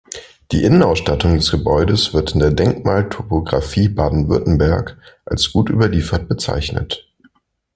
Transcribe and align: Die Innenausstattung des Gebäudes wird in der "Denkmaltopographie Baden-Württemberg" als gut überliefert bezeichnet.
Die 0.51 0.63
Innenausstattung 0.63 1.35
des 1.35 1.51
Gebäudes 1.51 2.11
wird 2.11 2.31
in 2.33 2.39
der 2.39 2.49
"Denkmaltopographie 2.49 3.87
Baden-Württemberg" 3.87 4.97
als 5.25 5.51
gut 5.53 5.69
überliefert 5.69 6.27
bezeichnet. 6.27 7.07